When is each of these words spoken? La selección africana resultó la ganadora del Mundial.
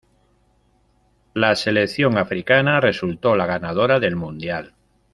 La 1.35 1.55
selección 1.55 2.17
africana 2.17 2.79
resultó 2.79 3.35
la 3.35 3.45
ganadora 3.45 3.99
del 3.99 4.15
Mundial. 4.15 4.73